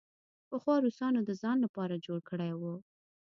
[0.49, 2.75] پخوا روسانو د ځان لپاره جوړ کړی وو.